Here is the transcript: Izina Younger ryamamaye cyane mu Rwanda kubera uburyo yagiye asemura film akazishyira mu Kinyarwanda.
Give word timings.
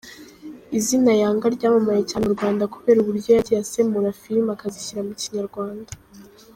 Izina 0.77 1.11
Younger 1.21 1.51
ryamamaye 1.57 2.01
cyane 2.09 2.23
mu 2.25 2.35
Rwanda 2.37 2.71
kubera 2.73 2.97
uburyo 3.01 3.29
yagiye 3.35 3.59
asemura 3.63 4.17
film 4.21 4.45
akazishyira 4.55 5.01
mu 5.07 5.13
Kinyarwanda. 5.21 5.91